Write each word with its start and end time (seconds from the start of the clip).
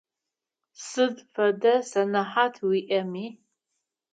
Сыд 0.87 1.15
фэдэ 1.33 1.73
сэнэхьат 1.91 2.55
уиIэми. 2.65 3.25